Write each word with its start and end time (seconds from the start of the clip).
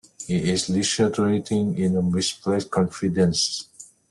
He 0.25 0.49
is 0.51 0.67
luxuriating 0.67 1.77
in 1.77 1.95
a 1.95 2.01
misplaced 2.01 2.71
confidence. 2.71 3.67